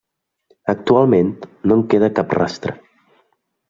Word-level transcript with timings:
Actualment 0.73 1.31
no 1.69 1.79
en 1.79 1.87
queda 1.95 2.13
cap 2.19 2.37
rastre. 2.43 2.79